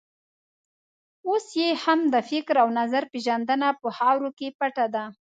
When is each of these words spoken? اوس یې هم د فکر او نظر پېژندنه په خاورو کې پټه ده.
اوس 1.27 1.45
یې 1.61 1.69
هم 1.83 1.99
د 2.13 2.15
فکر 2.29 2.55
او 2.63 2.67
نظر 2.79 3.03
پېژندنه 3.11 3.67
په 3.81 3.87
خاورو 3.97 4.29
کې 4.37 4.47
پټه 4.59 4.85
ده. 4.95 5.03